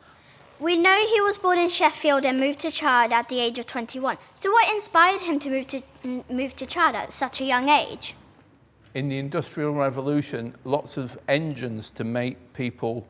We 0.59 0.75
know 0.75 1.05
he 1.05 1.21
was 1.21 1.37
born 1.37 1.59
in 1.59 1.69
Sheffield 1.69 2.25
and 2.25 2.39
moved 2.39 2.59
to 2.59 2.71
Chard 2.71 3.11
at 3.11 3.29
the 3.29 3.39
age 3.39 3.59
of 3.59 3.67
21. 3.67 4.17
So, 4.33 4.51
what 4.51 4.73
inspired 4.73 5.21
him 5.21 5.37
to 5.39 5.49
move 5.51 5.67
to, 5.67 5.81
move 6.31 6.55
to 6.55 6.65
Chard 6.65 6.95
at 6.95 7.13
such 7.13 7.41
a 7.41 7.43
young 7.43 7.69
age? 7.69 8.15
In 8.95 9.07
the 9.07 9.19
Industrial 9.19 9.71
Revolution, 9.71 10.55
lots 10.63 10.97
of 10.97 11.19
engines 11.27 11.91
to 11.91 12.03
make 12.03 12.53
people 12.53 13.07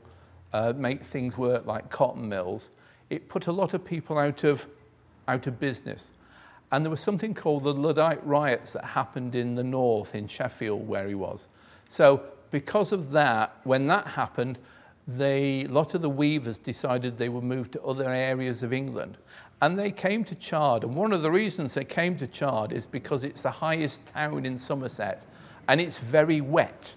uh, 0.52 0.74
make 0.76 1.02
things 1.02 1.38
work, 1.38 1.66
like 1.66 1.90
cotton 1.90 2.28
mills. 2.28 2.70
It 3.10 3.30
put 3.30 3.48
a 3.48 3.54
lot 3.54 3.74
of 3.74 3.86
people 3.86 4.18
out 4.18 4.44
of, 4.44 4.68
out 5.30 5.48
of 5.48 5.58
business. 5.58 6.10
And 6.74 6.84
there 6.84 6.92
was 6.92 7.00
something 7.00 7.34
called 7.34 7.64
the 7.64 7.74
Luddite 7.74 8.26
riots 8.28 8.74
that 8.74 8.84
happened 8.84 9.36
in 9.36 9.56
the 9.56 9.64
north, 9.64 10.16
in 10.16 10.28
Sheffield, 10.28 10.86
where 10.86 11.08
he 11.08 11.16
was. 11.16 11.48
So, 11.88 12.24
because 12.52 12.92
of 12.92 13.12
that, 13.12 13.56
when 13.64 13.88
that 13.88 14.06
happened, 14.06 14.58
they, 15.08 15.64
a 15.64 15.68
lot 15.68 15.94
of 15.94 16.02
the 16.02 16.10
weavers 16.10 16.58
decided 16.58 17.18
they 17.18 17.30
would 17.30 17.44
move 17.44 17.72
to 17.72 17.82
other 17.82 18.10
areas 18.10 18.62
of 18.62 18.74
England. 18.74 19.18
And 19.62 19.80
they 19.80 19.92
came 19.92 20.24
to 20.26 20.36
Chard. 20.36 20.84
And 20.84 20.96
one 20.96 21.14
of 21.14 21.22
the 21.22 21.32
reasons 21.32 21.74
they 21.74 21.86
came 21.86 22.18
to 22.18 22.28
Chard 22.28 22.72
is 22.72 22.86
because 22.86 23.24
it's 23.24 23.42
the 23.42 23.52
highest 23.52 24.06
town 24.08 24.46
in 24.46 24.58
Somerset 24.58 25.24
and 25.68 25.82
it's 25.82 25.98
very 25.98 26.42
wet. 26.42 26.94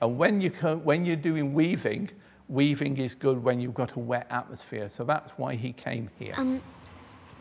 And 0.00 0.18
when, 0.18 0.40
you 0.40 0.50
when 0.50 1.04
you're 1.04 1.16
doing 1.16 1.52
weaving, 1.52 2.10
weaving 2.48 2.96
is 2.96 3.14
good 3.14 3.42
when 3.42 3.60
you've 3.60 3.74
got 3.74 3.92
a 3.92 3.98
wet 3.98 4.26
atmosphere. 4.30 4.88
So 4.88 5.04
that's 5.04 5.32
why 5.32 5.54
he 5.54 5.72
came 5.72 6.10
here. 6.18 6.32
Um, 6.36 6.60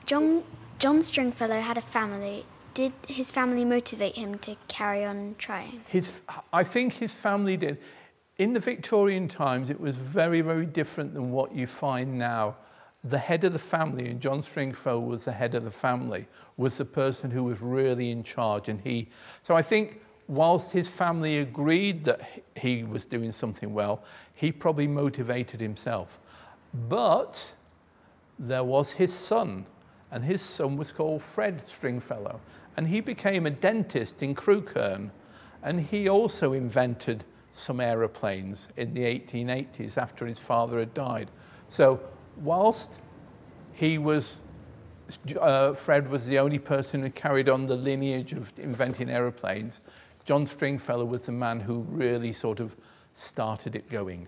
John, 0.06 0.44
John 0.80 1.02
Stringfellow 1.02 1.62
had 1.62 1.78
a 1.78 1.82
family. 1.82 2.46
Did 2.74 2.94
his 3.08 3.32
family 3.32 3.66
motivate 3.66 4.16
him 4.16 4.38
to 4.40 4.56
carry 4.68 5.04
on 5.04 5.36
trying? 5.38 5.82
His, 5.88 6.22
I 6.54 6.64
think 6.64 6.94
his 6.94 7.12
family 7.12 7.58
did. 7.58 7.80
In 8.42 8.54
the 8.54 8.60
Victorian 8.60 9.28
times, 9.28 9.70
it 9.70 9.80
was 9.80 9.96
very, 9.96 10.42
very 10.42 10.66
different 10.66 11.14
than 11.14 11.30
what 11.30 11.54
you 11.54 11.68
find 11.68 12.18
now. 12.18 12.56
The 13.04 13.20
head 13.20 13.44
of 13.44 13.54
the 13.54 13.60
family, 13.60 14.10
and 14.10 14.20
John 14.20 14.42
Stringfellow 14.42 15.00
was 15.00 15.26
the 15.26 15.32
head 15.32 15.54
of 15.54 15.64
the 15.64 15.70
family, 15.70 16.26
was 16.58 16.76
the 16.76 16.86
person 16.86 17.30
who 17.30 17.44
was 17.44 17.62
really 17.62 18.10
in 18.10 18.24
charge. 18.24 18.68
And 18.68 18.82
he, 18.82 19.10
so 19.44 19.56
I 19.56 19.62
think 19.62 20.02
whilst 20.28 20.72
his 20.72 20.88
family 20.88 21.38
agreed 21.38 22.04
that 22.06 22.28
he 22.56 22.84
was 22.84 23.06
doing 23.06 23.32
something 23.32 23.76
well, 23.76 24.04
he 24.34 24.52
probably 24.52 24.88
motivated 24.88 25.62
himself. 25.62 26.18
But 26.90 27.54
there 28.40 28.64
was 28.64 28.92
his 28.92 29.14
son, 29.14 29.68
and 30.10 30.26
his 30.26 30.42
son 30.42 30.78
was 30.78 30.92
called 30.92 31.22
Fred 31.22 31.62
Stringfellow, 31.70 32.42
and 32.76 32.88
he 32.88 33.02
became 33.02 33.46
a 33.46 33.52
dentist 33.52 34.24
in 34.24 34.34
Crewkerne, 34.34 35.12
and 35.62 35.80
he 35.80 36.10
also 36.10 36.54
invented 36.54 37.24
some 37.54 37.80
aeroplanes 37.80 38.68
in 38.78 38.94
the 38.94 39.02
1880s 39.02 39.98
after 39.98 40.26
his 40.26 40.40
father 40.40 40.80
had 40.80 40.94
died. 40.94 41.30
So, 41.70 42.00
whilst 42.38 43.00
he 43.74 43.98
was, 43.98 44.38
uh, 45.40 45.74
Fred 45.74 46.10
was 46.10 46.26
the 46.26 46.40
only 46.40 46.60
person 46.60 47.02
who 47.02 47.10
carried 47.10 47.50
on 47.50 47.68
the 47.68 47.76
lineage 47.76 48.34
of 48.34 48.52
inventing 48.58 49.10
aeroplanes, 49.10 49.82
John 50.26 50.46
Stringfellow 50.46 51.06
was 51.06 51.22
the 51.22 51.32
man 51.32 51.60
who 51.60 51.80
really 51.90 52.32
sort 52.32 52.60
of 52.60 52.76
started 53.16 53.76
it 53.76 53.90
going. 53.90 54.28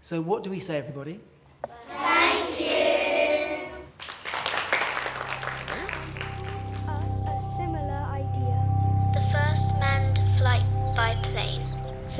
So, 0.00 0.20
what 0.20 0.44
do 0.44 0.50
we 0.50 0.60
say, 0.60 0.78
everybody? 0.78 1.20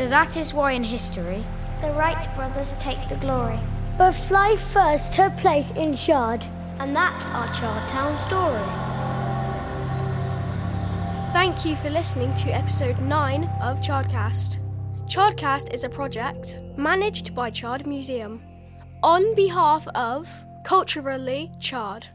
So 0.06 0.10
that 0.10 0.36
is 0.36 0.54
why 0.54 0.70
in 0.70 0.84
history, 0.84 1.42
the 1.80 1.90
Wright 1.94 2.32
brothers 2.36 2.74
take 2.74 3.08
the 3.08 3.16
glory. 3.16 3.58
But 3.98 4.12
Fly 4.12 4.54
First 4.54 5.14
took 5.14 5.36
place 5.36 5.72
in 5.72 5.96
Chard. 5.96 6.46
And 6.78 6.94
that's 6.94 7.26
our 7.30 7.48
Chard 7.48 7.88
Town 7.88 8.16
story. 8.16 8.62
Thank 11.32 11.64
you 11.64 11.74
for 11.74 11.90
listening 11.90 12.32
to 12.36 12.54
episode 12.54 13.00
9 13.00 13.50
of 13.60 13.80
Chardcast. 13.80 14.60
Chardcast 15.08 15.74
is 15.74 15.82
a 15.82 15.88
project 15.88 16.60
managed 16.76 17.34
by 17.34 17.50
Chard 17.50 17.84
Museum 17.84 18.40
on 19.02 19.34
behalf 19.34 19.88
of 19.88 20.28
Culturally 20.62 21.50
Chard. 21.58 22.06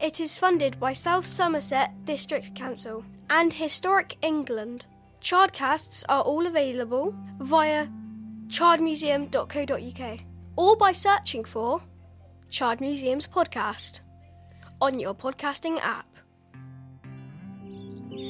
It 0.00 0.18
is 0.18 0.36
funded 0.36 0.80
by 0.80 0.92
South 0.92 1.24
Somerset 1.24 1.92
District 2.06 2.56
Council 2.56 3.04
and 3.30 3.52
Historic 3.52 4.16
England. 4.20 4.86
Chardcasts 5.26 6.04
are 6.08 6.22
all 6.22 6.46
available 6.46 7.12
via 7.40 7.88
chardmuseum.co.uk 8.46 10.20
or 10.54 10.76
by 10.76 10.92
searching 10.92 11.42
for 11.42 11.82
Chard 12.48 12.80
Museum's 12.80 13.26
podcast 13.26 14.02
on 14.80 15.00
your 15.00 15.16
podcasting 15.16 15.80
app. 15.80 16.06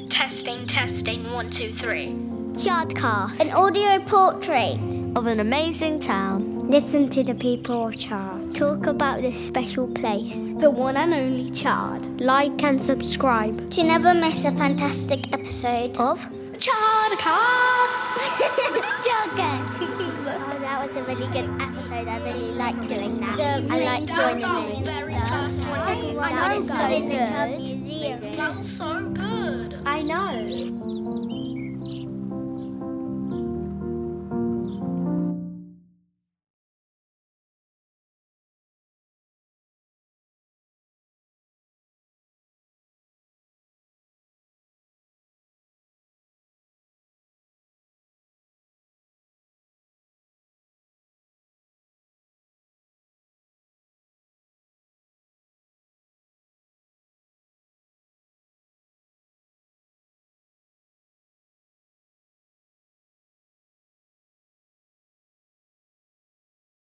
Testing, 0.08 0.66
testing, 0.66 1.30
one, 1.30 1.50
two, 1.50 1.74
three. 1.74 2.16
Chardcast. 2.54 3.40
An 3.40 3.52
audio 3.52 4.02
portrait 4.06 4.80
of 5.16 5.26
an 5.26 5.40
amazing 5.40 6.00
town. 6.00 6.66
Listen 6.66 7.10
to 7.10 7.22
the 7.22 7.34
people 7.34 7.88
of 7.88 7.98
Chard. 7.98 8.54
Talk 8.54 8.86
about 8.86 9.20
this 9.20 9.46
special 9.46 9.86
place. 9.92 10.54
The 10.60 10.70
one 10.70 10.96
and 10.96 11.12
only 11.12 11.50
Chard. 11.50 12.22
Like 12.22 12.62
and 12.62 12.80
subscribe 12.80 13.70
to 13.72 13.84
never 13.84 14.14
miss 14.14 14.46
a 14.46 14.52
fantastic 14.52 15.30
episode 15.34 15.94
of 15.98 16.26
Chardcast. 16.66 18.02
Chardcast. 19.06 19.70
oh, 19.80 20.58
that 20.58 20.84
was 20.84 20.96
a 20.96 21.02
really 21.04 21.28
good 21.28 21.48
episode. 21.62 22.08
I 22.08 22.18
really 22.24 22.50
like 22.54 22.88
doing 22.88 23.20
that. 23.20 23.36
The, 23.36 23.72
I 23.72 23.78
like 23.84 24.06
joining 24.06 24.82
the 24.82 24.90
Second 25.86 26.16
one, 26.16 26.32
I 26.32 26.58
know, 26.58 26.66
so 26.66 26.90
in 26.90 27.08
the 27.08 27.56
Museum. 27.56 28.36
That 28.36 28.56
was 28.56 28.68
so 28.68 29.08
good. 29.10 29.78
I 29.86 30.02
know. 30.02 31.65